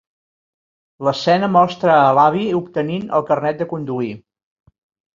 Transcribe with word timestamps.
L'escena 1.07 1.51
mostra 1.57 1.99
a 1.99 2.09
l'avi 2.21 2.49
obtenint 2.63 3.09
el 3.21 3.31
carnet 3.31 3.63
de 3.65 3.71
conduir. 3.77 4.13